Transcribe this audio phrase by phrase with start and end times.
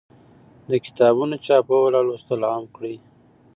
[0.69, 2.95] د کتابونو چاپول او لوستل عام کړئ.